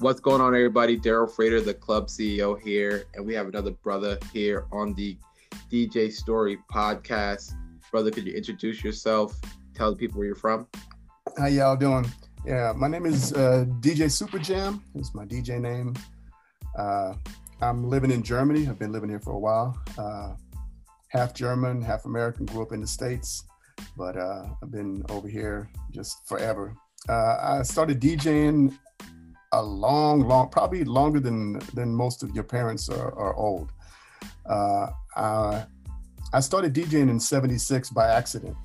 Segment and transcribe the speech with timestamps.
[0.00, 0.96] What's going on, everybody?
[0.96, 5.18] Daryl Frater, the club CEO here, and we have another brother here on the
[5.72, 7.54] DJ Story podcast.
[7.90, 9.36] Brother, could you introduce yourself?
[9.74, 10.68] Tell the people where you're from.
[11.36, 12.06] How y'all doing?
[12.46, 14.84] Yeah, my name is uh, DJ Super Jam.
[14.94, 15.94] It's my DJ name.
[16.78, 17.14] Uh,
[17.60, 18.68] I'm living in Germany.
[18.68, 19.76] I've been living here for a while.
[19.98, 20.34] Uh,
[21.08, 22.46] half German, half American.
[22.46, 23.42] Grew up in the States,
[23.96, 26.76] but uh, I've been over here just forever.
[27.08, 28.78] Uh, I started DJing
[29.52, 33.72] a long, long, probably longer than than most of your parents are, are old.
[34.46, 35.64] Uh, I,
[36.32, 38.56] I started DJing in '76 by accident.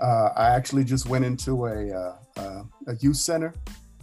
[0.00, 3.54] Uh, I actually just went into a, uh, uh, a youth center,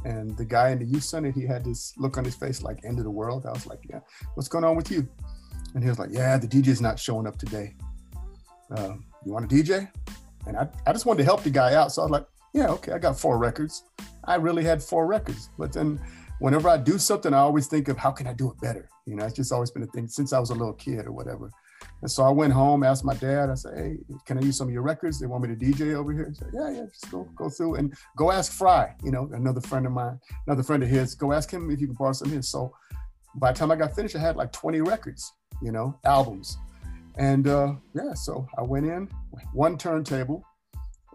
[0.05, 2.84] and the guy in the youth center, he had this look on his face like
[2.85, 3.46] end of the world.
[3.46, 3.99] I was like, "Yeah,
[4.35, 5.07] what's going on with you?"
[5.73, 7.76] And he was like, "Yeah, the DJ's not showing up today.
[8.76, 9.90] Uh, you want a DJ?"
[10.48, 12.70] And I, I just wanted to help the guy out, so I was like, "Yeah,
[12.70, 13.84] okay, I got four records."
[14.28, 15.50] I really had four records.
[15.58, 16.00] But then
[16.40, 18.90] whenever I do something, I always think of how can I do it better?
[19.06, 21.12] You know, it's just always been a thing since I was a little kid or
[21.12, 21.50] whatever.
[22.02, 24.68] And so I went home, asked my dad, I said, Hey, can I use some
[24.68, 25.20] of your records?
[25.20, 26.28] They want me to DJ over here.
[26.30, 29.62] He said, Yeah, yeah, just go go through and go ask Fry, you know, another
[29.62, 32.28] friend of mine, another friend of his, go ask him if you can borrow some
[32.28, 32.50] of his.
[32.50, 32.74] So
[33.36, 36.58] by the time I got finished, I had like 20 records, you know, albums.
[37.18, 39.10] And uh, yeah, so I went in,
[39.54, 40.44] one turntable,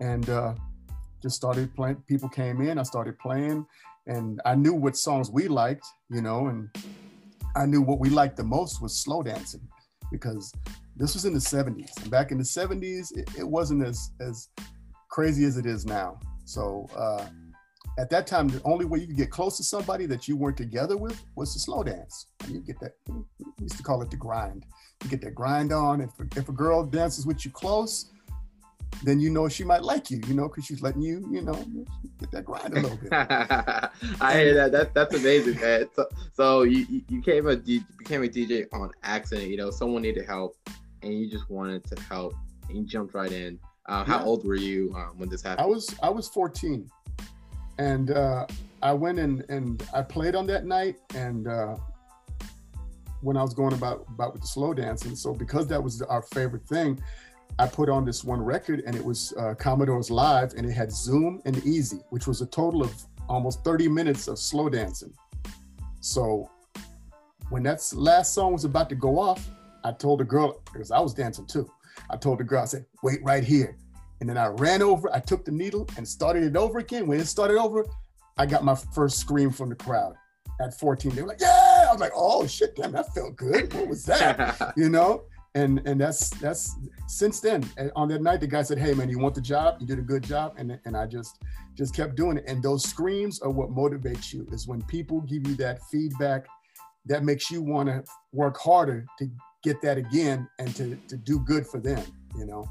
[0.00, 0.54] and uh,
[1.22, 1.96] just started playing.
[2.08, 3.64] People came in, I started playing,
[4.06, 6.68] and I knew what songs we liked, you know, and
[7.54, 9.66] I knew what we liked the most was slow dancing
[10.10, 10.52] because
[10.96, 11.90] this was in the 70s.
[12.02, 14.48] And back in the 70s, it, it wasn't as, as
[15.08, 16.18] crazy as it is now.
[16.44, 17.24] So uh,
[17.98, 20.56] at that time, the only way you could get close to somebody that you weren't
[20.56, 22.26] together with was to slow dance.
[22.48, 23.22] You get that, we
[23.60, 24.64] used to call it the grind.
[25.04, 26.00] You get that grind on.
[26.00, 28.11] If, if a girl dances with you close,
[29.02, 31.54] then you know she might like you, you know, because she's letting you, you know,
[32.18, 33.12] get that grind a little bit.
[33.12, 34.72] I hear that.
[34.72, 35.88] That that's amazing, man.
[35.94, 39.50] So, so you you came a became a DJ on accident.
[39.50, 40.56] You know, someone needed help,
[41.02, 42.34] and you just wanted to help,
[42.68, 43.58] and you jumped right in.
[43.86, 44.24] Uh, how yeah.
[44.24, 45.64] old were you um, when this happened?
[45.64, 46.88] I was I was 14,
[47.78, 48.46] and uh,
[48.82, 51.76] I went and and I played on that night, and uh,
[53.22, 55.16] when I was going about about with the slow dancing.
[55.16, 57.02] So because that was our favorite thing,
[57.58, 60.90] I put on this one record and it was uh, Commodore's Live and it had
[60.92, 62.94] Zoom and Easy, which was a total of
[63.28, 65.12] almost 30 minutes of slow dancing.
[66.00, 66.50] So
[67.50, 69.48] when that last song was about to go off,
[69.84, 71.70] I told the girl, because I was dancing too,
[72.10, 73.76] I told the girl, I said, wait right here.
[74.20, 77.06] And then I ran over, I took the needle and started it over again.
[77.06, 77.84] When it started over,
[78.38, 80.14] I got my first scream from the crowd
[80.60, 81.14] at 14.
[81.14, 81.86] They were like, yeah!
[81.88, 83.72] I was like, oh shit, damn, that felt good.
[83.74, 84.72] What was that?
[84.76, 85.24] you know?
[85.54, 86.76] And and that's that's
[87.08, 89.76] since then on that night the guy said hey man you want the job?
[89.80, 90.54] You did a good job.
[90.56, 91.38] And and i just
[91.74, 92.44] just kept doing it.
[92.46, 96.46] And those screams are what motivates you is when people give you that feedback
[97.06, 99.28] that makes you want to work harder to
[99.62, 102.02] get that again and to to do good for them
[102.36, 102.68] you know?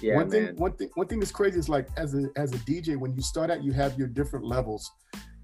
[0.00, 0.46] Yeah, one man.
[0.48, 3.14] thing one thing one thing that's crazy is like as a as a dj when
[3.14, 4.90] you start out you have your different levels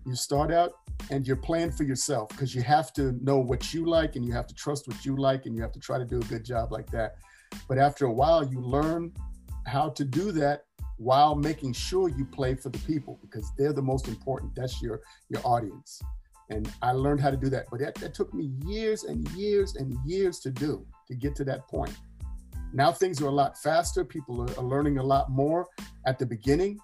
[0.06, 0.72] you start out
[1.10, 4.32] and you're playing for yourself because you have to know what you like and you
[4.32, 6.44] have to trust what you like and you have to try to do a good
[6.44, 7.16] job like that.
[7.68, 9.12] But after a while, you learn
[9.66, 10.64] how to do that
[10.96, 14.54] while making sure you play for the people because they're the most important.
[14.54, 16.00] That's your your audience.
[16.50, 17.66] And I learned how to do that.
[17.70, 21.44] But that, that took me years and years and years to do to get to
[21.44, 21.96] that point.
[22.74, 24.04] Now things are a lot faster.
[24.04, 25.66] People are, are learning a lot more.
[26.06, 26.78] At the beginning,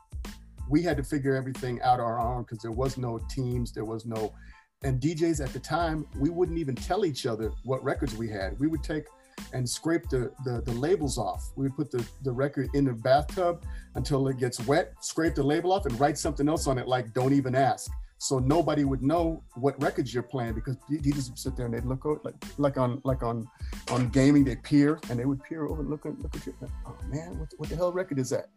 [0.69, 4.07] we had to figure everything out our own because there was no teams, there was
[4.07, 4.35] no,
[4.83, 8.59] and DJs at the time, we wouldn't even tell each other what records we had.
[8.61, 9.05] We would take
[9.53, 11.51] and scrape the, the, the labels off.
[11.57, 13.65] We would put the, the record in the bathtub
[13.95, 17.13] until it gets wet, scrape the label off, and write something else on it like
[17.15, 17.91] "Don't even ask."
[18.21, 21.85] So nobody would know what records you're playing because DJs would sit there and they'd
[21.85, 23.49] look over, like like on like on
[23.91, 26.55] on gaming they peer and they would peer over and look at look at you.
[26.85, 28.49] Oh man, what, what the hell record is that?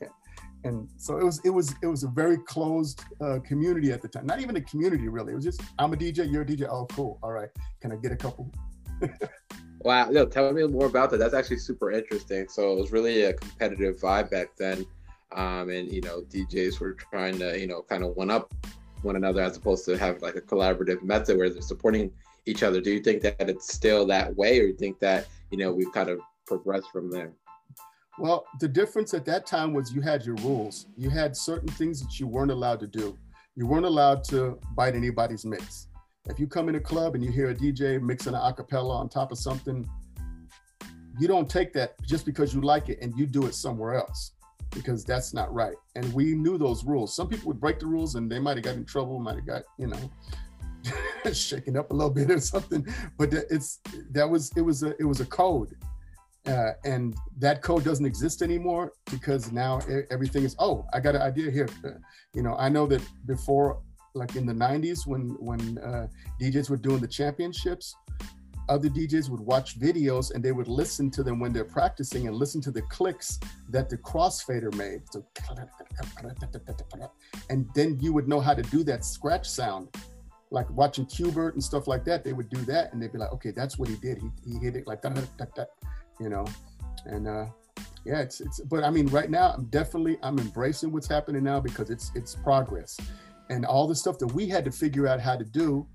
[0.63, 4.08] And so it was it was it was a very closed uh, community at the
[4.08, 4.25] time.
[4.25, 5.34] Not even a community really.
[5.34, 6.68] It was just I'm a DJ, you're a DJ.
[6.69, 7.19] Oh, cool.
[7.24, 7.50] All right,
[7.80, 8.52] can I get a couple?
[9.80, 11.18] wow, no, tell me more about that.
[11.18, 12.48] That's actually super interesting.
[12.48, 14.86] So it was really a competitive vibe back then,
[15.36, 18.54] um, and you know DJs were trying to you know kind of one up
[19.02, 22.12] one another as opposed to have like a collaborative method where they're supporting
[22.46, 22.81] each other.
[22.81, 25.72] Do you think that it's still that way, or do you think that you know
[25.74, 27.34] we've kind of progressed from there?
[28.21, 30.85] Well, the difference at that time was you had your rules.
[30.95, 33.18] You had certain things that you weren't allowed to do.
[33.56, 35.88] You weren't allowed to bite anybody's mix.
[36.29, 39.09] If you come in a club and you hear a DJ mixing an acapella on
[39.09, 39.89] top of something,
[41.19, 44.33] you don't take that just because you like it and you do it somewhere else
[44.69, 45.75] because that's not right.
[45.95, 47.15] And we knew those rules.
[47.15, 49.47] Some people would break the rules and they might have got in trouble, might have
[49.47, 50.12] got, you know,
[51.33, 52.85] shaking up a little bit or something.
[53.17, 53.79] But it's
[54.12, 55.75] that was it was a it was a code,
[56.47, 59.79] uh, and that code doesn't exist anymore because now
[60.09, 61.69] everything is oh I got an idea here.
[61.85, 61.91] Uh,
[62.33, 63.81] you know I know that before
[64.13, 66.07] like in the 90s when when uh,
[66.41, 67.95] DJs were doing the championships
[68.71, 72.35] other DJs would watch videos and they would listen to them when they're practicing and
[72.35, 73.39] listen to the clicks
[73.69, 75.01] that the crossfader made.
[75.11, 75.25] So,
[77.49, 79.89] and then you would know how to do that scratch sound.
[80.51, 83.31] Like watching Qbert and stuff like that, they would do that and they'd be like,
[83.33, 84.19] okay, that's what he did.
[84.19, 85.69] He, he hit it like that,
[86.21, 86.45] you know.
[87.06, 87.45] And uh,
[88.06, 88.59] yeah, it's it's.
[88.59, 92.35] But I mean, right now, I'm definitely I'm embracing what's happening now because it's it's
[92.35, 92.97] progress,
[93.50, 95.88] and all the stuff that we had to figure out how to do.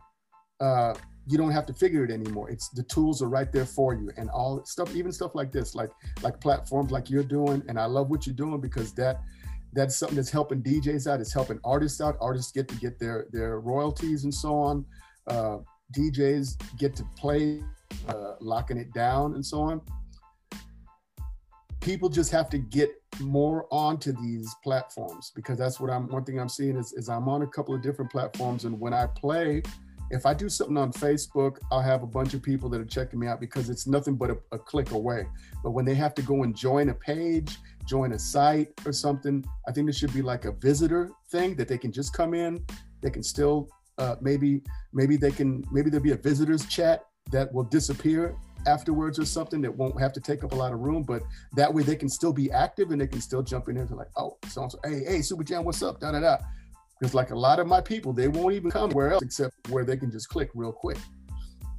[0.61, 0.95] Uh,
[1.29, 2.49] you don't have to figure it anymore.
[2.51, 5.75] It's the tools are right there for you, and all stuff, even stuff like this,
[5.75, 5.91] like
[6.23, 7.63] like platforms like you're doing.
[7.69, 9.21] And I love what you're doing because that
[9.73, 11.21] that's something that's helping DJs out.
[11.21, 12.17] It's helping artists out.
[12.21, 14.87] Artists get to get their their royalties and so on.
[15.27, 15.59] Uh,
[15.97, 17.63] DJs get to play,
[18.09, 19.81] uh, locking it down and so on.
[21.87, 22.91] People just have to get
[23.21, 26.09] more onto these platforms because that's what I'm.
[26.09, 28.93] One thing I'm seeing is, is I'm on a couple of different platforms, and when
[28.93, 29.63] I play
[30.11, 33.19] if I do something on Facebook, I'll have a bunch of people that are checking
[33.19, 35.27] me out because it's nothing but a, a, click away.
[35.65, 37.57] But when they have to go and join a page,
[37.87, 41.67] join a site or something, I think there should be like a visitor thing that
[41.67, 42.65] they can just come in.
[43.03, 43.69] They can still
[43.99, 44.63] uh, maybe
[44.93, 48.37] maybe they can maybe there'll be a visitors chat that will disappear
[48.67, 51.03] afterwards or something that won't have to take up a lot of room.
[51.03, 51.23] But
[51.55, 54.09] that way they can still be active and they can still jump in and like,
[54.17, 56.01] oh, so hey, hey, Super Jam, what's up?
[56.01, 56.39] Da da da.
[56.99, 59.85] Because like a lot of my people, they won't even come where else except where
[59.85, 60.99] they can just click real quick.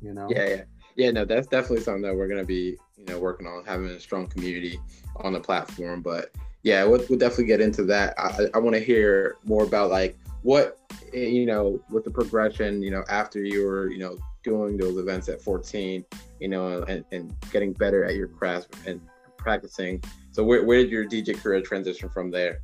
[0.01, 0.27] You know?
[0.29, 0.63] Yeah, yeah.
[0.95, 3.99] Yeah, no, that's definitely something that we're gonna be, you know, working on having a
[3.99, 4.79] strong community
[5.17, 6.01] on the platform.
[6.01, 6.31] But
[6.63, 8.13] yeah, we'll, we'll definitely get into that.
[8.17, 10.79] I, I want to hear more about like what,
[11.13, 14.97] eh, you know, with the progression, you know, after you were, you know, doing those
[14.97, 16.05] events at 14,
[16.39, 19.01] you know, and, and getting better at your craft and
[19.37, 20.01] practicing.
[20.31, 22.61] So where, where did your DJ career transition from there?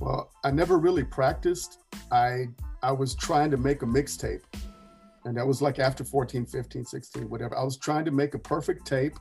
[0.00, 1.80] Well, I never really practiced.
[2.10, 2.46] I
[2.82, 4.42] I was trying to make a mixtape.
[5.24, 7.56] And that was like after 14, 15, 16, whatever.
[7.56, 9.14] I was trying to make a perfect tape.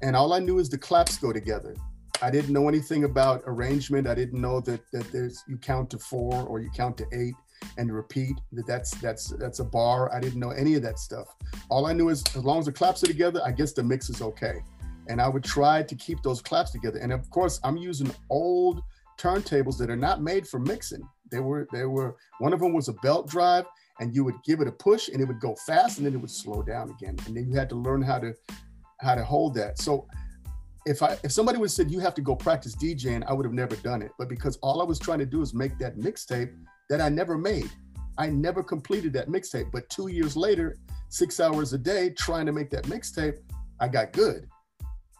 [0.00, 1.74] And all I knew is the claps go together.
[2.22, 4.06] I didn't know anything about arrangement.
[4.06, 7.34] I didn't know that that there's you count to four or you count to eight
[7.76, 10.12] and repeat that that's that's that's a bar.
[10.14, 11.34] I didn't know any of that stuff.
[11.68, 14.10] All I knew is as long as the claps are together, I guess the mix
[14.10, 14.60] is okay.
[15.08, 16.98] And I would try to keep those claps together.
[16.98, 18.82] And of course, I'm using old
[19.18, 21.02] turntables that are not made for mixing.
[21.30, 23.66] They were they were one of them was a belt drive,
[24.00, 26.18] and you would give it a push, and it would go fast, and then it
[26.18, 28.34] would slow down again, and then you had to learn how to
[29.00, 29.78] how to hold that.
[29.78, 30.06] So
[30.86, 33.44] if I if somebody would have said you have to go practice DJing, I would
[33.44, 34.12] have never done it.
[34.18, 36.54] But because all I was trying to do is make that mixtape
[36.88, 37.70] that I never made.
[38.18, 39.70] I never completed that mixtape.
[39.72, 40.76] But two years later,
[41.08, 43.38] six hours a day trying to make that mixtape,
[43.80, 44.48] I got good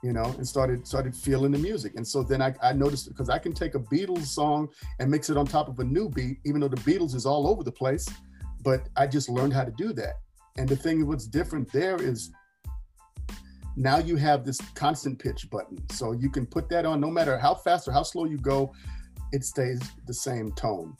[0.02, 1.94] you know, and started started feeling the music.
[1.96, 4.68] And so then I, I noticed because I can take a Beatles song
[5.00, 7.48] and mix it on top of a new beat, even though the Beatles is all
[7.48, 8.06] over the place.
[8.62, 10.14] But I just learned how to do that.
[10.56, 12.30] And the thing what's different there is
[13.76, 15.78] now you have this constant pitch button.
[15.90, 18.72] So you can put that on no matter how fast or how slow you go,
[19.32, 20.96] it stays the same tone.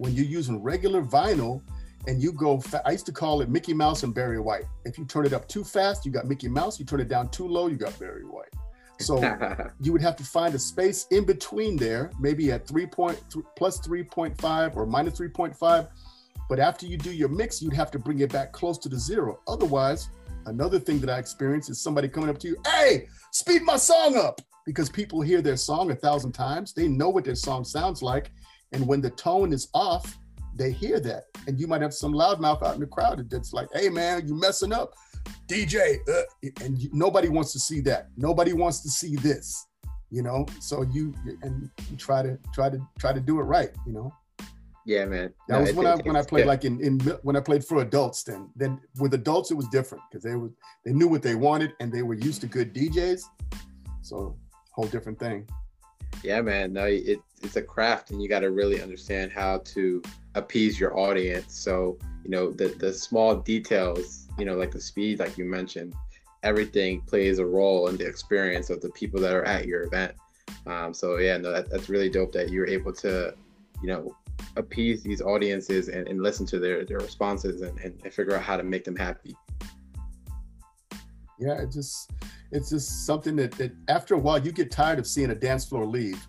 [0.00, 1.60] When you're using regular vinyl,
[2.06, 4.64] and you go, fa- I used to call it Mickey Mouse and Barry White.
[4.86, 6.78] If you turn it up too fast, you got Mickey Mouse.
[6.78, 8.48] You turn it down too low, you got Barry White.
[8.98, 9.20] So
[9.80, 13.44] you would have to find a space in between there, maybe at 3 point, th-
[13.58, 15.88] plus 3.5 or minus 3.5.
[16.48, 18.98] But after you do your mix, you'd have to bring it back close to the
[18.98, 19.40] zero.
[19.46, 20.08] Otherwise,
[20.46, 24.16] another thing that I experienced is somebody coming up to you, hey, speed my song
[24.16, 24.40] up.
[24.64, 26.72] Because people hear their song a thousand times.
[26.72, 28.30] They know what their song sounds like.
[28.72, 30.18] And when the tone is off,
[30.54, 31.24] they hear that.
[31.46, 34.34] And you might have some loudmouth out in the crowd that's like, hey man, you
[34.34, 34.94] messing up.
[35.46, 35.98] DJ.
[36.08, 36.22] Uh,
[36.64, 38.08] and you, nobody wants to see that.
[38.16, 39.66] Nobody wants to see this,
[40.10, 40.46] you know?
[40.60, 44.12] So you, and you try to, try to, try to do it right, you know?
[44.86, 45.32] Yeah, man.
[45.48, 47.82] That no, was when I when I played like in, in when I played for
[47.82, 48.22] adults.
[48.22, 50.50] Then then with adults it was different because they were
[50.84, 53.22] they knew what they wanted and they were used to good DJs.
[54.00, 54.36] So
[54.72, 55.46] whole different thing.
[56.22, 56.72] Yeah, man.
[56.72, 60.02] No, it, it's a craft, and you got to really understand how to
[60.34, 61.54] appease your audience.
[61.58, 65.94] So, you know, the the small details, you know, like the speed, like you mentioned,
[66.42, 70.14] everything plays a role in the experience of the people that are at your event.
[70.66, 73.34] Um, so yeah, no, that, that's really dope that you're able to,
[73.82, 74.14] you know,
[74.56, 78.56] appease these audiences and, and listen to their their responses and, and, figure out how
[78.56, 79.34] to make them happy.
[81.38, 82.10] Yeah, it just
[82.52, 85.64] it's just something that, that after a while you get tired of seeing a dance
[85.64, 86.26] floor leave.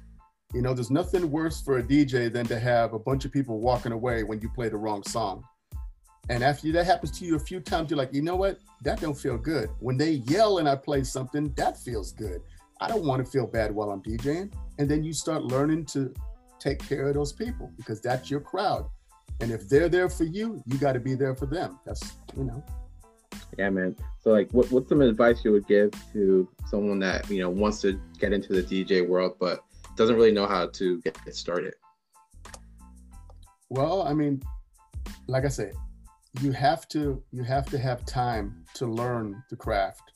[0.53, 3.59] You know, there's nothing worse for a DJ than to have a bunch of people
[3.59, 5.43] walking away when you play the wrong song.
[6.29, 8.59] And after that happens to you a few times, you're like, you know what?
[8.83, 9.69] That don't feel good.
[9.79, 12.41] When they yell and I play something, that feels good.
[12.79, 14.51] I don't want to feel bad while I'm DJing.
[14.77, 16.13] And then you start learning to
[16.59, 18.87] take care of those people because that's your crowd.
[19.39, 21.79] And if they're there for you, you got to be there for them.
[21.85, 22.63] That's, you know.
[23.57, 23.95] Yeah, man.
[24.19, 27.81] So, like, what, what's some advice you would give to someone that, you know, wants
[27.81, 29.63] to get into the DJ world, but
[29.95, 31.73] doesn't really know how to get started?
[33.69, 34.41] Well, I mean,
[35.27, 35.73] like I said,
[36.41, 40.11] you have to you have to have time to learn the craft.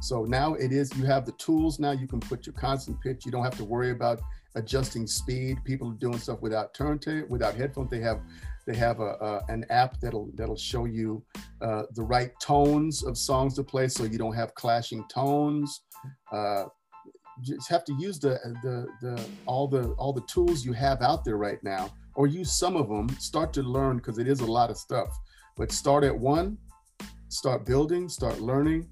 [0.00, 3.24] So now it is you have the tools now you can put your constant pitch.
[3.24, 4.20] You don't have to worry about
[4.54, 5.58] adjusting speed.
[5.64, 7.90] People are doing stuff without turntable, without headphones.
[7.90, 8.20] They have
[8.66, 11.22] they have a, an app that'll that'll show you
[11.60, 15.82] uh, the right tones of songs to play, so you don't have clashing tones.
[16.32, 16.64] Uh,
[17.42, 21.24] just have to use the the the all the all the tools you have out
[21.24, 23.08] there right now, or use some of them.
[23.18, 25.08] Start to learn because it is a lot of stuff.
[25.56, 26.58] But start at one,
[27.28, 28.88] start building, start learning,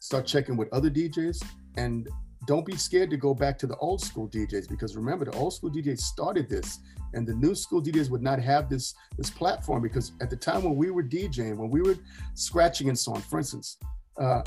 [0.00, 1.42] start checking with other DJs,
[1.76, 2.08] and
[2.46, 5.54] don't be scared to go back to the old school DJs because remember the old
[5.54, 6.80] school DJs started this
[7.14, 10.64] and the new school DJs would not have this this platform because at the time
[10.64, 11.96] when we were DJing, when we were
[12.34, 13.78] scratching and so on, for instance,
[14.18, 14.42] uh,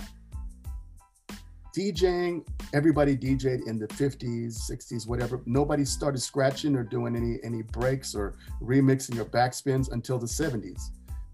[1.76, 5.42] DJing, everybody DJed in the 50s, 60s, whatever.
[5.46, 10.82] Nobody started scratching or doing any any breaks or remixing or backspins until the 70s,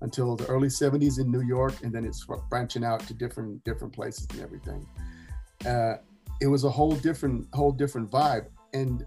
[0.02, 3.94] until the early 70s in New York, and then it's branching out to different different
[3.94, 4.86] places and everything.
[5.66, 5.96] Uh,
[6.42, 8.48] it was a whole different whole different vibe.
[8.74, 9.06] And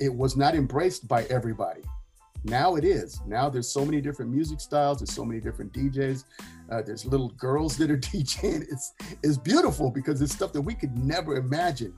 [0.00, 1.82] it was not embraced by everybody.
[2.44, 3.20] Now it is.
[3.26, 4.98] Now there's so many different music styles.
[4.98, 6.24] There's so many different djs
[6.70, 10.74] uh, there's little girls that are djing it's it's beautiful because it's stuff that we
[10.74, 11.94] could never imagine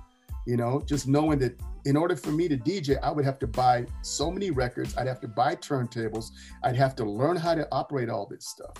[0.46, 3.46] you know just knowing that in order for me to dj i would have to
[3.46, 4.96] buy so many records.
[4.96, 6.30] I'd have to buy turntables.
[6.62, 8.76] I'd have to learn how to operate all this stuff.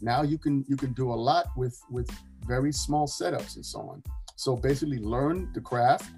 [0.00, 2.10] Now you can you can do a lot with with
[2.46, 4.02] very small setups and so on
[4.36, 6.10] so basically, learn the craft,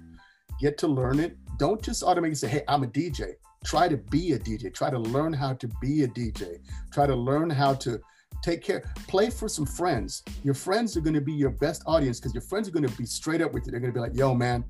[0.59, 1.37] get to learn it.
[1.57, 3.33] Don't just automatically say, hey, I'm a DJ.
[3.65, 4.73] Try to be a DJ.
[4.73, 6.59] Try to learn how to be a DJ.
[6.91, 7.99] Try to learn how to
[8.43, 10.23] take care, play for some friends.
[10.43, 12.97] Your friends are going to be your best audience because your friends are going to
[12.97, 13.71] be straight up with you.
[13.71, 14.63] They're going to be like, yo, man,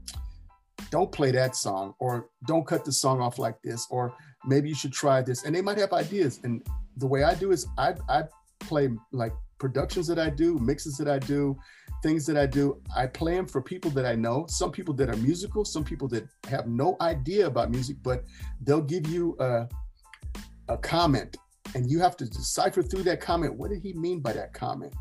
[0.91, 4.13] don't play that song or don't cut the song off like this or
[4.45, 6.65] maybe you should try this and they might have ideas and
[6.97, 8.23] the way i do is i, I
[8.59, 9.33] play like
[9.65, 11.57] productions that i do mixes that i do
[12.05, 14.45] things that I do, I play them for people that I know.
[14.47, 18.23] Some people that are musical, some people that have no idea about music, but
[18.61, 19.67] they'll give you a,
[20.69, 21.37] a comment
[21.73, 23.55] and you have to decipher through that comment.
[23.55, 24.93] What did he mean by that comment?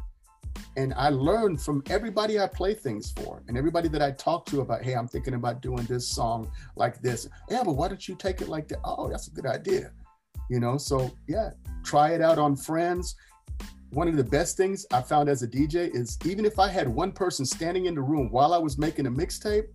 [0.79, 4.63] And I learn from everybody I play things for and everybody that I talk to
[4.63, 7.29] about, hey, I'm thinking about doing this song like this.
[7.51, 8.79] Yeah, but why don't you take it like that?
[8.83, 9.93] Oh, that's a good idea.
[10.49, 11.51] You know, so yeah,
[11.85, 13.15] try it out on friends
[13.95, 16.89] one of the best things I found as a DJ is even if I had
[16.89, 19.67] one person standing in the room while I was making a mixtape,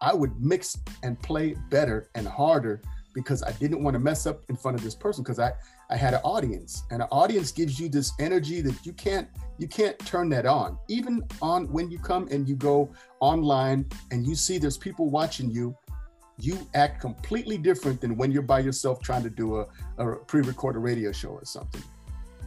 [0.00, 2.82] I would mix and play better and harder
[3.14, 5.52] because I didn't want to mess up in front of this person because I
[5.90, 6.82] I had an audience.
[6.90, 9.28] And an audience gives you this energy that you can't
[9.58, 10.78] you can't turn that on.
[10.88, 15.50] Even on when you come and you go online and you see there's people watching
[15.50, 15.76] you
[16.40, 19.66] you act completely different than when you're by yourself trying to do a,
[19.98, 21.82] a pre-recorded radio show or something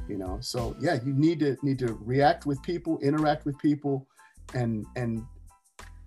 [0.08, 0.38] you know?
[0.42, 4.08] So yeah you need to need to react with people interact with people
[4.54, 5.26] and and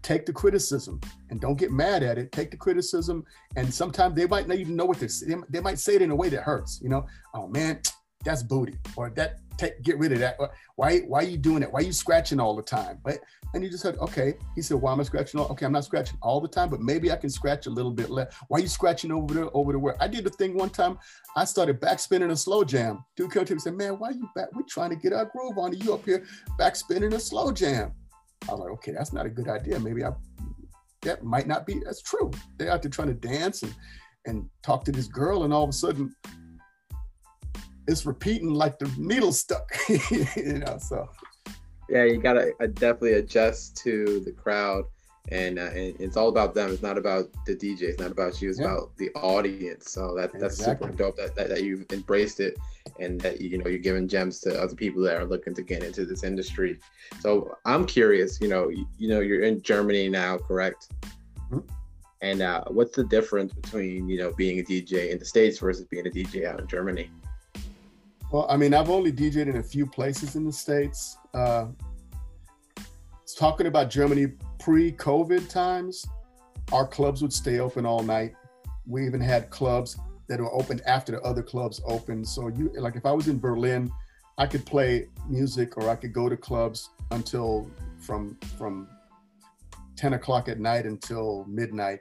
[0.03, 1.01] take the criticism.
[1.31, 2.31] And don't get mad at it.
[2.31, 3.25] Take the criticism.
[3.57, 5.09] And sometimes they might not even know what they're
[5.49, 7.07] they might say it in a way that hurts you know?
[7.33, 7.81] Oh man
[8.25, 10.39] that's booty or that take get rid of that.
[10.77, 12.99] Why why are you doing it why are you scratching all the time?
[13.05, 13.19] But
[13.53, 14.35] and you just said okay.
[14.55, 16.81] He said why am i scratching all okay i'm not scratching all the time but
[16.81, 18.35] maybe i can scratch a little bit less.
[18.49, 20.99] Why are you scratching over there over the where i did the thing one time.
[21.37, 23.05] I started backspinning a slow jam.
[23.17, 25.27] Dude came to me said man why are you back we're trying to get our
[25.27, 25.77] groove on?
[25.79, 26.25] You up here
[26.59, 27.93] backspinning a slow jam.
[28.49, 29.79] I was like okay that's not a good idea.
[29.79, 30.11] Maybe i
[31.03, 32.31] that might not be that's true.
[32.57, 33.75] They're out there trying to dance and
[34.27, 36.15] and talk to this girl and all of a sudden
[37.87, 40.79] it's repeating like the needle stuck, you know.
[40.79, 41.09] So
[41.89, 44.85] yeah, you gotta uh, definitely adjust to the crowd,
[45.31, 46.71] and, uh, and, it's all about them.
[46.71, 47.83] It's not about the DJ.
[47.83, 48.51] It's not about you.
[48.51, 48.67] It's yeah.
[48.67, 49.91] about the audience.
[49.91, 50.89] So that that's exactly.
[50.89, 52.57] super dope that, that, that you've embraced it,
[52.99, 55.83] and that you know you're giving gems to other people that are looking to get
[55.83, 56.79] into this industry.
[57.21, 58.41] So I'm curious.
[58.41, 60.91] You know, you, you know, you're in Germany now, correct?
[61.51, 61.61] Mm-hmm.
[62.23, 65.85] And uh, what's the difference between you know being a DJ in the states versus
[65.85, 67.11] being a DJ out in Germany?
[68.35, 71.19] Well, I mean, I've only DJed in a few places in the States.
[71.33, 71.67] Uh,
[73.39, 74.27] talking about Germany
[74.59, 76.05] pre COVID times,
[76.73, 78.35] our clubs would stay open all night.
[78.89, 82.27] we even had clubs that were open after the other clubs opened.
[82.27, 83.89] So you like if I was in Berlin,
[84.37, 88.89] I could play music or I could go to clubs until from from
[89.95, 92.01] 10 o'clock at night until midnight.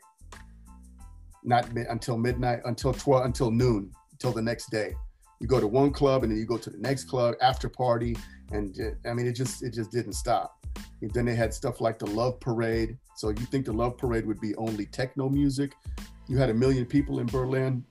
[1.43, 4.95] Not mid, until midnight, until 12, until noon, until the next day.
[5.43, 8.15] You go to one club and then you go to the next club after party,
[8.53, 8.73] and
[9.05, 10.65] I mean it just it just didn't stop.
[11.01, 12.97] And then they had stuff like the Love Parade.
[13.17, 15.73] So you think the Love Parade would be only techno music?
[16.29, 17.83] You had a million people in Berlin.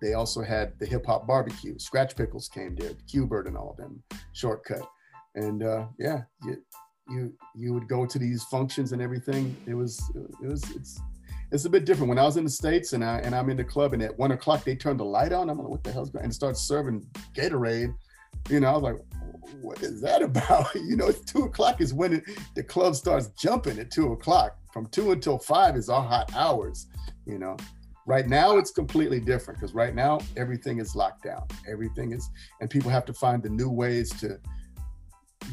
[0.00, 1.74] They also had the hip hop barbecue.
[1.74, 4.02] Skratch Piklz came there, Qbert and all of them,
[4.34, 4.86] Shortkut
[5.34, 6.56] and uh, yeah, you,
[7.08, 9.54] you you would go to these functions and everything.
[9.66, 10.00] It was
[10.42, 11.00] it was it's
[11.54, 12.08] it's a bit different.
[12.08, 14.18] When I was in the states and I and I'm in the club and at
[14.18, 15.48] one o'clock they turn the light on.
[15.48, 16.22] I'm like, what the hell's going?
[16.22, 16.24] On?
[16.24, 17.94] And start serving Gatorade.
[18.50, 18.96] You know, I was like,
[19.60, 20.74] what is that about?
[20.74, 22.24] You know, it's two o'clock is when it,
[22.56, 24.58] the club starts jumping at two o'clock.
[24.72, 26.88] From two until five is our hot hours.
[27.24, 27.56] You know,
[28.04, 31.46] right now it's completely different because right now everything is locked down.
[31.68, 32.28] Everything is,
[32.60, 34.40] and people have to find the new ways to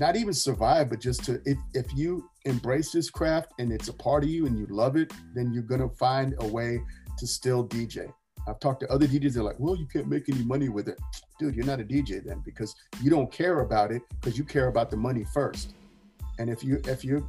[0.02, 3.94] not even survive, but just to if if you embrace this craft and it's a
[3.94, 6.82] part of you and you love it, then you're gonna find a way
[7.20, 8.12] to still DJ.
[8.48, 9.36] I've talked to other DJs.
[9.36, 11.00] They're like, "Well, you can't make any money with it,
[11.38, 11.56] dude.
[11.56, 14.90] You're not a DJ then because you don't care about it because you care about
[14.90, 15.76] the money first.
[16.40, 17.28] And if you if you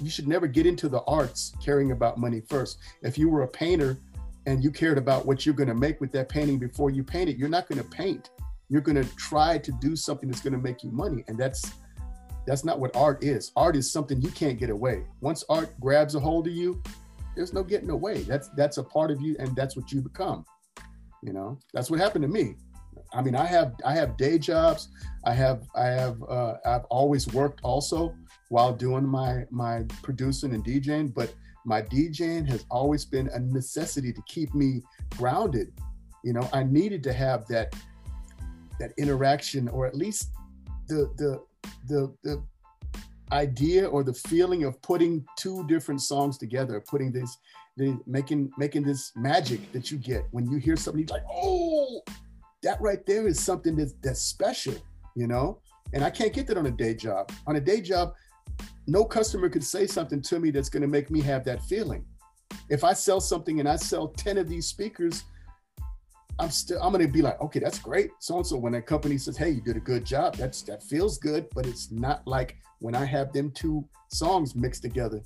[0.00, 2.78] you should never get into the arts caring about money first.
[3.02, 3.98] If you were a painter
[4.46, 7.30] and you cared about what you're going to make with that painting before you paint
[7.30, 8.30] it, you're not going to paint
[8.68, 11.72] you're going to try to do something that's going to make you money and that's
[12.46, 13.50] that's not what art is.
[13.56, 15.02] Art is something you can't get away.
[15.20, 16.82] Once art grabs a hold of you
[17.34, 18.22] there's no getting away.
[18.22, 20.44] That's that's a part of you and that's what you become
[21.26, 21.58] you know?
[21.74, 22.56] That's what happened to me.
[23.12, 24.88] I mean i have i have day jobs.
[25.24, 28.14] I have i have uh, i've always worked also
[28.48, 31.32] while doing my my producing and djing but
[31.64, 34.82] my djing has always been a necessity to keep me
[35.16, 35.72] grounded.
[36.24, 37.74] You know i needed to have that
[38.78, 40.30] that interaction or at least
[40.88, 41.42] the the
[41.88, 42.42] the the
[43.32, 47.38] idea or the feeling of putting two different songs together putting this
[47.76, 52.00] the making making this magic that you get when you hear something like oh
[52.62, 54.74] that right there is something that's that's special
[55.16, 55.58] you know?
[55.92, 57.32] And i can't get that on a day job.
[57.46, 58.14] On a day job
[58.86, 62.04] no customer could say something to me that's going to make me have that feeling.
[62.68, 65.24] If i sell something and i sell 10 of these speakers
[66.38, 68.10] I'm still I'm gonna be like, okay, that's great.
[68.18, 70.82] So and so when that company says, hey, you did a good job, that's that
[70.82, 75.22] feels good, but it's not like when I have them two songs mixed together.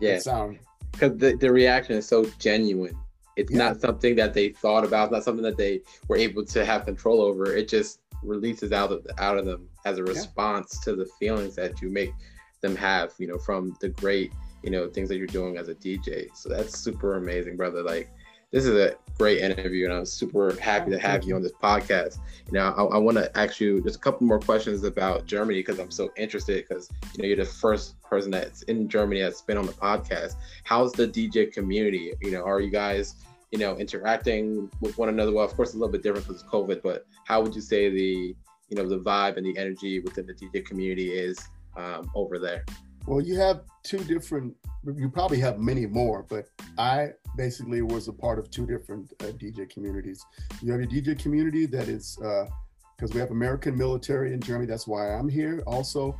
[0.00, 0.18] Yeah.
[0.18, 0.58] Sound
[0.94, 2.96] because the, the reaction is so genuine.
[3.36, 3.58] It's yeah.
[3.58, 7.20] not something that they thought about, not something that they were able to have control
[7.20, 7.54] over.
[7.54, 10.92] It just releases out of out of them as a response yeah.
[10.92, 12.12] to the feelings that you make
[12.60, 15.74] them have, you know, from the great, you know, things that you're doing as a
[15.74, 16.34] DJ.
[16.34, 17.82] So that's super amazing, brother.
[17.82, 18.10] Like
[18.52, 22.18] this is a great interview, and I'm super happy to have you on this podcast.
[22.46, 25.60] You know, I, I want to ask you just a couple more questions about Germany
[25.60, 26.66] because I'm so interested.
[26.68, 30.34] Because you know, you're the first person that's in Germany that's been on the podcast.
[30.64, 32.12] How's the DJ community?
[32.20, 33.16] You know, are you guys
[33.50, 35.32] you know interacting with one another?
[35.32, 37.60] Well, of course, it's a little bit different because of COVID, but how would you
[37.60, 38.34] say the
[38.68, 41.38] you know the vibe and the energy within the DJ community is
[41.76, 42.64] um, over there?
[43.06, 44.54] Well, you have two different.
[44.84, 46.46] You probably have many more, but
[46.78, 50.24] I basically was a part of two different uh, DJ communities.
[50.62, 54.66] You have a DJ community that is because uh, we have American military in Germany.
[54.66, 55.62] That's why I'm here.
[55.66, 56.18] Also,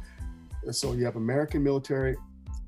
[0.70, 2.16] so you have American military,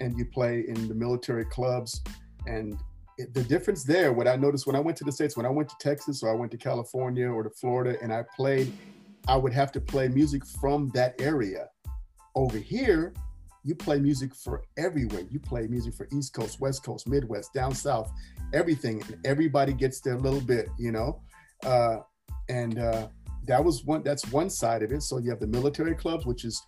[0.00, 2.02] and you play in the military clubs.
[2.46, 2.78] And
[3.18, 5.50] it, the difference there, what I noticed when I went to the states, when I
[5.50, 8.72] went to Texas or I went to California or to Florida, and I played,
[9.28, 11.68] I would have to play music from that area.
[12.34, 13.14] Over here,
[13.66, 15.22] you play music for everywhere.
[15.28, 18.12] You play music for East Coast, West Coast, Midwest, down South,
[18.54, 19.02] everything.
[19.08, 21.20] And everybody gets their little bit, you know.
[21.64, 21.96] Uh,
[22.48, 23.08] and uh,
[23.48, 24.04] that was one.
[24.04, 25.02] That's one side of it.
[25.02, 26.62] So you have the military clubs, which is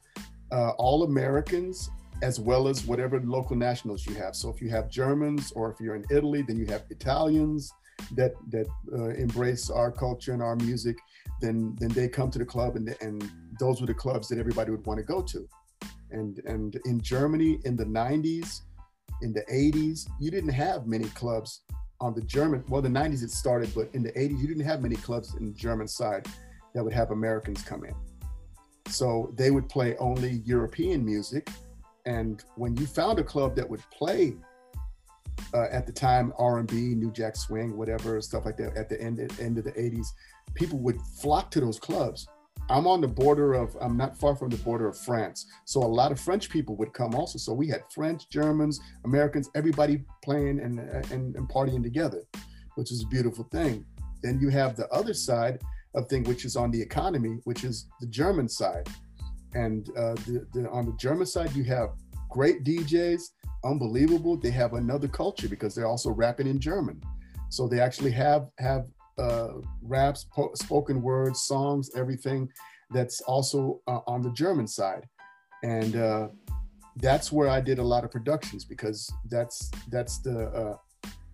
[0.51, 1.89] uh, all Americans
[2.21, 4.35] as well as whatever local nationals you have.
[4.35, 7.73] So if you have Germans or if you're in Italy, then you have Italians
[8.17, 10.97] that that uh, embrace our culture and our music.
[11.41, 13.31] Then then they come to the club, and and
[13.61, 15.49] those were the clubs that everybody would want to go to
[16.11, 18.63] and and in Germany in the 90s,
[19.23, 21.63] in the 80s, you didn't have many clubs
[22.01, 22.65] on the German.
[22.69, 25.47] Well, the 90s it started, but in the 80s, you didn't have many clubs in
[25.47, 26.27] the German side
[26.75, 27.95] that would have Americans come in.
[28.87, 31.51] So they would play only European music,
[32.07, 34.35] and when you found a club that would play
[35.55, 39.19] uh, at the time R&B, New Jack Swing, whatever stuff like that, at the end
[39.41, 40.07] end of the 80s,
[40.55, 42.29] people would flock to those clubs
[42.71, 45.47] I'm on the border of, I'm not far from the border of France.
[45.65, 47.39] So a lot of French people would come also.
[47.39, 52.23] So we had French, Germans, Americans, everybody playing and, and, and partying together.
[52.79, 53.85] which is a beautiful thing.
[54.23, 55.61] Then you have the other side
[55.97, 58.89] of thing, which is on the economy, which is the German side.
[59.55, 61.89] And uh, the, the, on the German side, you have
[62.31, 63.21] great DJs,
[63.65, 64.37] unbelievable.
[64.37, 67.03] They have another culture because they're also rapping in German.
[67.49, 68.87] So they actually have have
[69.19, 72.49] uh, raps, po- spoken words, songs, everything
[72.91, 75.07] that's also uh, on the German side,
[75.63, 76.29] and uh,
[76.97, 80.77] that's where I did a lot of productions because that's that's the uh,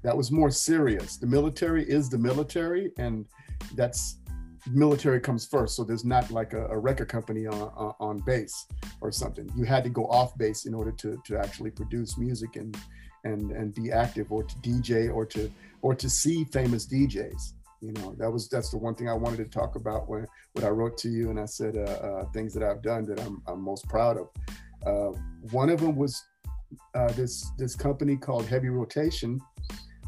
[0.03, 1.17] that was more serious.
[1.17, 3.27] The military is the military, and
[3.75, 4.19] that's
[4.71, 5.77] military comes first.
[5.77, 8.67] So there's not like a, a record company on, on, on base
[9.01, 9.51] or something.
[9.57, 12.77] You had to go off base in order to to actually produce music and
[13.25, 15.51] and and be active or to DJ or to
[15.83, 17.53] or to see famous DJs
[17.85, 20.65] you know that was that's the one thing i wanted to talk about when when
[20.65, 23.43] i wrote to you and i said uh, uh, things that i've done that i'm,
[23.47, 24.29] I'm most proud of.
[24.87, 25.17] Uh,
[25.51, 26.23] one of them was
[26.95, 29.41] uh, this this company called heavy rotation.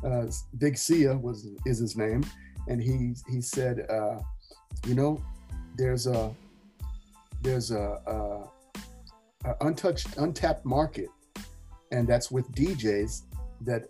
[0.04, 0.26] Uh,
[0.58, 2.24] big sia was is his name.
[2.68, 4.18] And he he said uh,
[4.86, 5.22] you know
[5.76, 6.34] there's a
[7.42, 11.08] there's a, a, a untouched untapped market.
[11.92, 13.22] And that's with djs
[13.62, 13.86] that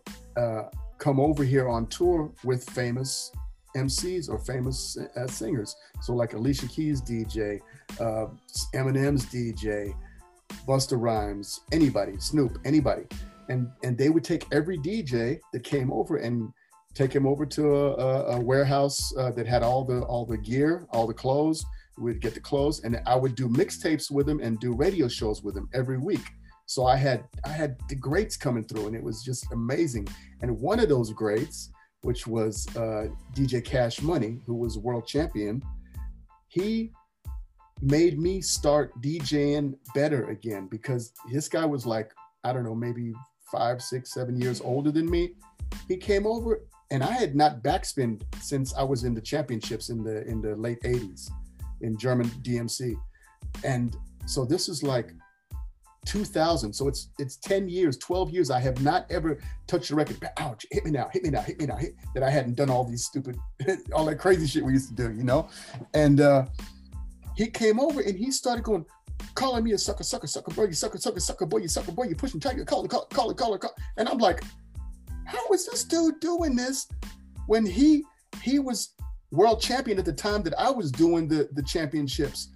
[0.99, 3.33] come over here on tour with famous
[3.77, 5.77] MCs or famous uh, singers.
[6.01, 7.61] So like Alicia Keys DJ,
[8.01, 8.27] uh,
[8.75, 9.95] Eminem's DJ,
[10.67, 13.05] Busta Rhymes, anybody, Snoop, anybody,
[13.49, 16.53] and and they would take every DJ that came over and
[16.95, 20.87] take him over to a, a warehouse uh, that had all the all the gear,
[20.91, 21.65] all the clothes.
[21.99, 25.43] We'd get the clothes, and I would do mixtapes with him and do radio shows
[25.43, 26.27] with him every week.
[26.67, 30.09] So I had I had the greats coming through, and it was just amazing.
[30.43, 31.71] And one of those greats
[32.03, 35.63] which was uh, DJ Cash Money, who was world champion,
[36.49, 36.93] he
[37.83, 42.13] made me start DJing better again because this guy was like,
[42.45, 43.13] I don't know, maybe
[43.51, 45.35] five, six, seven years older than me.
[45.89, 50.03] He came over and I had not backspin since I was in the championships in
[50.05, 51.31] the in the late 80s
[51.81, 52.95] in German DMC.
[53.65, 55.13] And so this is like
[56.07, 56.73] 2000.
[56.73, 58.51] So it's it's 10 years, 12 years.
[58.51, 60.17] I have not ever touched a record.
[60.39, 60.65] Ouch!
[60.71, 61.09] Hit me now!
[61.13, 61.43] Hit me now!
[61.43, 61.77] Hit me now!
[61.77, 63.37] Hit, that I hadn't done all these stupid,
[63.93, 65.49] all that crazy shit we used to do, you know.
[65.95, 66.47] And uh,
[67.37, 68.87] he came over and he started going,
[69.35, 72.05] calling me a sucker, sucker, sucker boy, you sucker, sucker, sucker boy, you sucker boy,
[72.05, 73.71] you pushing, trying to call it, call it, call it, call it.
[73.97, 74.43] And I'm like,
[75.25, 76.89] how is this dude doing this
[77.47, 78.05] when he
[78.43, 78.95] he was
[79.33, 82.49] world champion at the time that I was doing the the championships,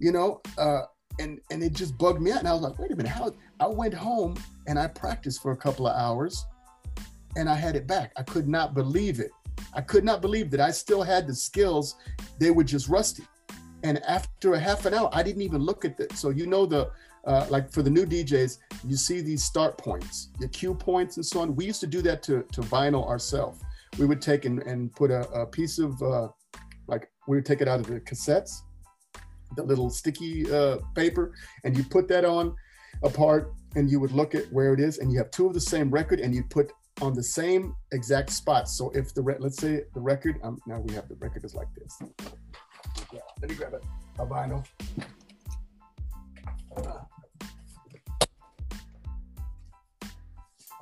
[0.00, 0.40] you know?
[0.58, 0.82] Uh,
[1.18, 2.40] and and it just bugged me out.
[2.40, 3.32] And I was like, wait a minute, how?
[3.60, 6.44] I went home and I practiced for a couple of hours,
[7.36, 8.12] and I had it back.
[8.16, 9.30] I could not believe it.
[9.74, 11.96] I could not believe that I still had the skills.
[12.38, 13.24] They were just rusty.
[13.82, 16.12] And after a half an hour, I didn't even look at it.
[16.12, 16.90] So you know the
[17.24, 21.26] uh, like for the new DJs, you see these start points, the cue points, and
[21.26, 21.56] so on.
[21.56, 23.62] We used to do that to to vinyl ourselves.
[23.98, 26.28] We would take and, and put a, a piece of uh,
[26.86, 28.62] like we would take it out of the cassettes
[29.56, 32.54] the little sticky uh, paper, and you put that on
[33.02, 35.54] a part, and you would look at where it is, and you have two of
[35.54, 38.68] the same record, and you put on the same exact spot.
[38.68, 41.54] So if the re- let's say the record, um, now we have the record is
[41.54, 41.98] like this.
[43.12, 43.84] Yeah, Let me grab it,
[44.18, 44.64] a vinyl.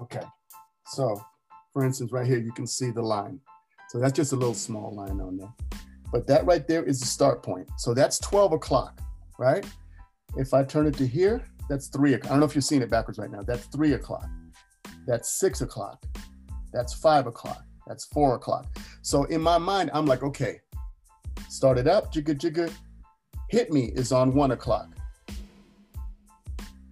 [0.03, 0.23] Okay,
[0.87, 1.25] so
[1.73, 3.41] for instance, right here you can see the line.
[3.89, 5.53] So that's just a little small line on there.
[6.15, 7.69] But that right there is the start point.
[7.77, 9.01] So that's 12 o'clock,
[9.37, 9.67] right?
[10.37, 12.31] If I turn it to here, that's three o'clock.
[12.31, 13.43] I don't know if you're seeing it backwards right now.
[13.43, 14.29] That's three o'clock.
[15.09, 16.05] That's six o'clock.
[16.73, 17.65] That's five o'clock.
[17.89, 18.67] That's four o'clock.
[19.03, 20.61] So in my mind, I'm like, okay,
[21.49, 22.73] start it up, jigga jigga.
[23.51, 24.95] Hit me is on one o'clock.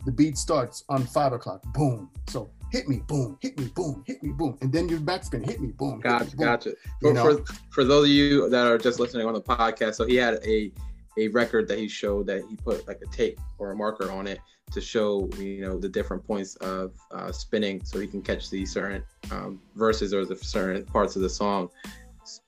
[0.04, 1.62] The beat starts on five o'clock.
[1.74, 2.10] Boom.
[2.26, 5.60] So hit me, boom, hit me, boom, hit me, boom, and then your backspin, hit
[5.60, 6.00] me, boom.
[6.00, 6.46] Gotcha, me, boom.
[6.46, 6.72] gotcha.
[7.00, 10.16] For, for, for those of you that are just listening on the podcast, so he
[10.16, 10.72] had a
[11.18, 14.26] a record that he showed that he put like a tape or a marker on
[14.26, 18.48] it to show you know the different points of uh, spinning, so he can catch
[18.48, 21.68] the certain um, verses or the certain parts of the song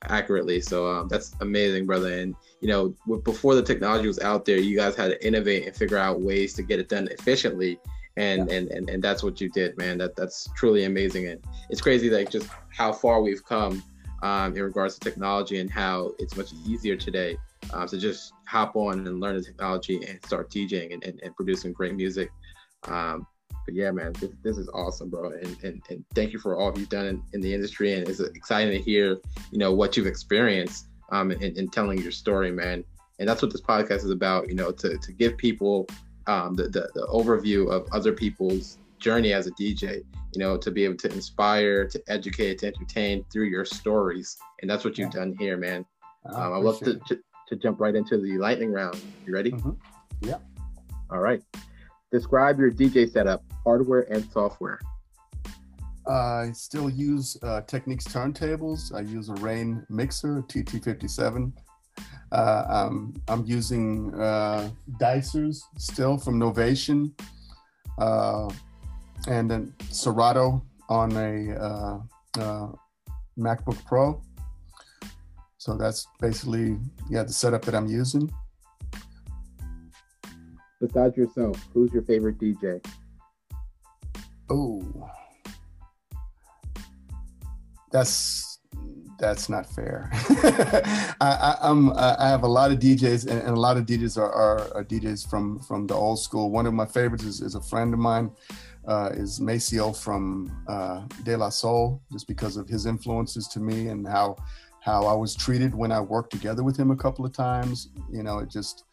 [0.04, 0.60] accurately.
[0.60, 2.18] So um, that's amazing, brother.
[2.18, 5.76] And you know, before the technology was out there, you guys had to innovate and
[5.76, 7.78] figure out ways to get it done efficiently
[8.16, 8.57] and yeah.
[8.57, 12.11] and, and and that's what you did man that that's truly amazing and it's crazy
[12.11, 13.83] like just how far we've come
[14.22, 17.37] um, in regards to technology and how it's much easier today
[17.72, 21.37] um, to just hop on and learn the technology and start DJing and, and, and
[21.37, 22.31] producing great music.
[22.85, 23.27] Um,
[23.66, 25.31] but yeah, man, this, this is awesome, bro.
[25.31, 27.94] And, and, and thank you for all you've done in, in, the industry.
[27.94, 29.18] And it's exciting to hear,
[29.50, 32.85] you know, what you've experienced um, in, in telling your story, man.
[33.18, 35.87] And that's what this podcast is about, you know, to, to give people
[36.26, 40.02] um, the, the, the overview of other people's journey as a DJ.
[40.32, 44.70] You know, to be able to inspire, to educate, to entertain through your stories, and
[44.70, 45.20] that's what you've yeah.
[45.20, 45.84] done here, man.
[46.26, 49.00] Um, I love to, to, to jump right into the lightning round.
[49.26, 49.52] You ready?
[49.52, 49.72] Mm-hmm.
[50.22, 50.38] Yeah.
[51.10, 51.42] All right.
[52.10, 54.80] Describe your DJ setup, hardware and software.
[56.06, 58.94] I still use uh, Technics turntables.
[58.94, 61.52] I use a Rane mixer, TT57.
[62.35, 64.68] Uh, um, I'm using uh,
[65.01, 67.12] Dicers still from Novation,
[67.99, 68.51] uh,
[69.29, 71.99] and then Serato on a uh,
[72.40, 72.68] uh,
[73.38, 74.20] MacBook Pro.
[75.59, 76.77] So that's basically
[77.09, 78.29] yeah the setup that I'm using.
[80.81, 82.85] Besides yourself, who's your favorite DJ?
[84.51, 85.09] Oh,
[87.92, 88.54] that's
[89.24, 90.10] that's not fair.
[91.20, 94.18] I, am I, I, have a lot of DJs, and, and a lot of DJs
[94.18, 96.50] are, are, are, DJs from from the old school.
[96.50, 98.30] One of my favorites is, is a friend of mine,
[98.87, 103.88] uh, is Maseo from uh, De La Soul, just because of his influences to me
[103.88, 104.37] and how
[104.80, 107.88] how I was treated when I worked together with him a couple of times.
[108.12, 108.84] You know, it just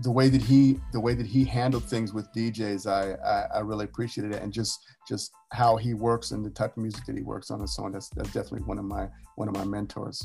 [0.00, 3.60] the way that he the way that he handled things with DJs, I, I, I
[3.60, 7.16] really appreciated it, and just just how he works and the type of music that
[7.16, 7.92] he works on and so on.
[7.92, 10.24] That's that's definitely one of my one of my mentors.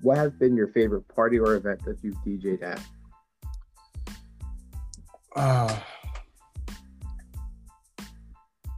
[0.00, 2.80] What has been your favorite party or event that you've DJed at?
[5.36, 5.78] Uh,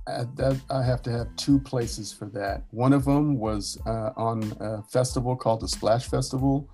[0.07, 2.65] I, that, I have to have two places for that.
[2.71, 6.69] One of them was uh, on a festival called the Splash Festival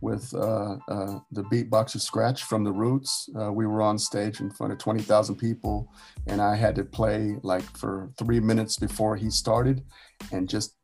[0.00, 3.28] with uh, uh, the beatboxer Scratch from the Roots.
[3.38, 5.92] Uh, we were on stage in front of 20,000 people,
[6.26, 9.82] and I had to play like for three minutes before he started
[10.32, 10.76] and just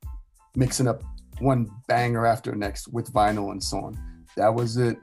[0.56, 1.02] mixing up
[1.38, 3.98] one banger after next with vinyl and so on.
[4.36, 4.96] That was it.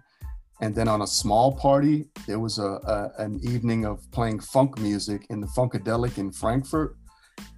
[0.61, 4.77] And then on a small party, there was a, a an evening of playing funk
[4.77, 6.97] music in the Funkadelic in Frankfurt,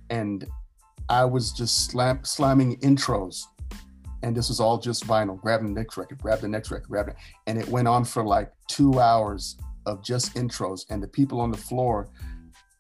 [0.09, 0.45] and
[1.09, 3.43] I was just slam, slamming intros
[4.23, 5.39] and this was all just vinyl.
[5.39, 8.23] Grab the next record, grab the next record, grab it, and it went on for
[8.23, 10.85] like two hours of just intros.
[10.89, 12.09] And the people on the floor,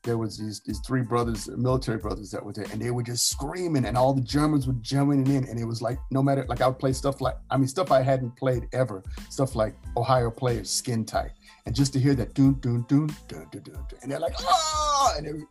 [0.03, 3.29] there was these these three brothers, military brothers that were there, and they were just
[3.29, 6.61] screaming, and all the Germans were jumping in, and it was like no matter like
[6.61, 10.31] I would play stuff like I mean stuff I hadn't played ever, stuff like Ohio
[10.31, 11.31] Players, Skin Tight,
[11.65, 15.13] and just to hear that doon doon doon doon doon doon, and they're like oh,
[15.17, 15.43] and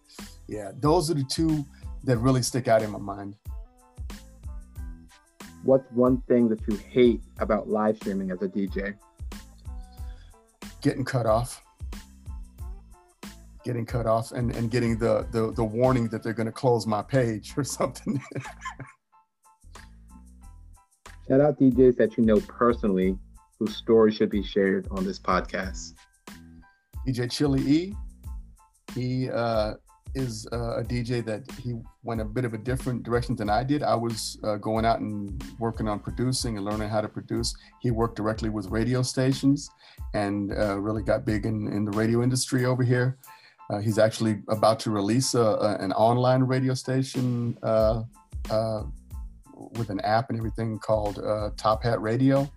[0.48, 1.64] yeah, those are the two
[2.04, 3.36] that really stick out in my mind
[5.64, 8.94] what's one thing that you hate about live streaming as a DJ?
[10.80, 11.62] Getting cut off.
[13.64, 16.86] Getting cut off and, and getting the, the, the warning that they're going to close
[16.86, 18.20] my page or something.
[21.28, 23.16] Shout out DJs that you know personally
[23.58, 25.94] whose story should be shared on this podcast.
[27.06, 27.94] DJ Chili E.
[28.94, 29.74] He uh,
[30.14, 33.64] is uh, a DJ that he went a bit of a different direction than I
[33.64, 33.82] did.
[33.82, 37.54] I was uh, going out and working on producing and learning how to produce.
[37.80, 39.70] He worked directly with radio stations
[40.14, 43.18] and uh, really got big in, in the radio industry over here.
[43.70, 48.02] Uh, he's actually about to release a, a, an online radio station uh,
[48.50, 48.82] uh,
[49.78, 51.22] with an app and everything called
[51.56, 52.50] Top Hat Radio.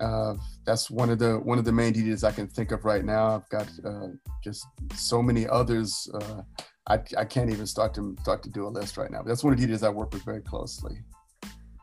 [0.00, 3.04] Uh, that's one of the one of the main DJs I can think of right
[3.04, 3.36] now.
[3.36, 4.08] I've got uh,
[4.42, 6.08] just so many others.
[6.14, 6.42] Uh,
[6.86, 9.18] I, I can't even start to start to do a list right now.
[9.18, 11.02] But that's one of the DJs I work with very closely.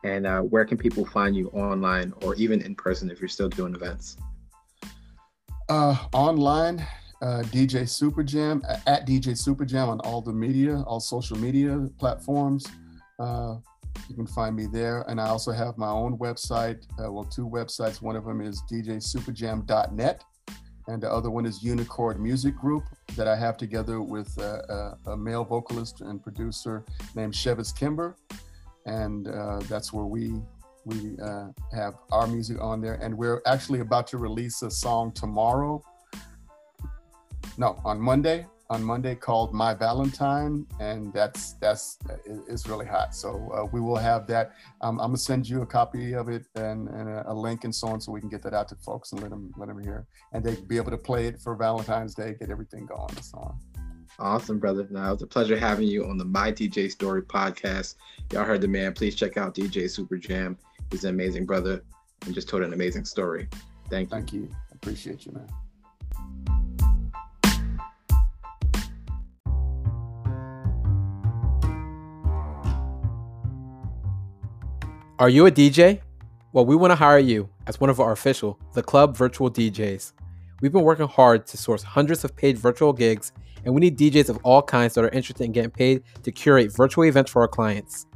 [0.04, 3.48] And uh, where can people find you online or even in person if you're still
[3.48, 4.16] doing events?
[5.68, 6.84] Uh, online,
[7.22, 11.88] uh, DJ Super Jam at DJ Super Jam on all the media, all social media
[11.98, 12.66] platforms.
[13.96, 15.04] Uh, you can find me there.
[15.08, 16.84] And I also have my own website.
[16.98, 18.02] Uh, well, two websites.
[18.02, 20.24] One of them is djsuperjam.net,
[20.88, 22.84] and the other one is Unicord Music Group
[23.16, 28.16] that I have together with a, a, a male vocalist and producer named Shevis Kimber.
[28.86, 30.40] And uh, that's where we
[30.84, 32.94] we uh, have our music on there.
[32.94, 35.80] And we're actually about to release a song tomorrow.
[37.56, 41.98] No, on Monday on Monday called My Valentine, and that's that's
[42.48, 43.14] it's really hot.
[43.14, 44.52] So uh, we will have that.
[44.80, 47.74] Um, I'm gonna send you a copy of it and, and a, a, link and
[47.74, 49.78] so on, so we can get that out to folks and let them let them
[49.78, 53.24] hear, and they be able to play it for Valentine's Day, get everything going and
[53.24, 53.58] so on.
[54.18, 54.86] Awesome, brother.
[54.90, 57.96] Now it's a pleasure having you on the My DJ Story podcast.
[58.32, 58.94] Y'all heard the man.
[58.94, 60.56] Please check out DJ Super Jam.
[60.90, 61.82] He's an amazing brother
[62.24, 63.48] and just told an amazing story.
[63.90, 64.16] Thank you.
[64.16, 64.48] Thank you.
[64.72, 65.48] Appreciate you, man.
[75.22, 76.00] Are you a DJ?
[76.52, 80.14] Well, we want to hire you as one of our official The Club virtual DJs.
[80.60, 83.30] We've been working hard to source hundreds of paid virtual gigs,
[83.64, 86.74] and we need DJs of all kinds that are interested in getting paid to curate
[86.74, 88.06] virtual events for our clients.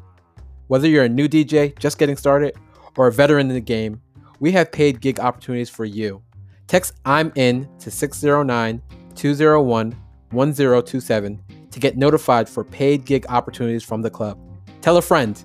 [0.66, 2.56] Whether you're a new DJ just getting started
[2.96, 4.02] or a veteran in the game,
[4.40, 6.20] we have paid gig opportunities for you.
[6.66, 8.82] Text I'm in to 609
[9.14, 9.96] 201
[10.32, 14.40] 1027 to get notified for paid gig opportunities from the club.
[14.80, 15.40] Tell a friend.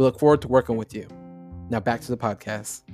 [0.00, 1.06] We look forward to working with you.
[1.68, 2.84] Now back to the podcast.